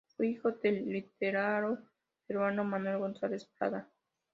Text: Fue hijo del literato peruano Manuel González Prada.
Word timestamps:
Fue 0.17 0.25
hijo 0.29 0.51
del 0.53 0.89
literato 0.91 1.77
peruano 2.25 2.63
Manuel 2.63 2.97
González 2.97 3.45
Prada. 3.59 3.87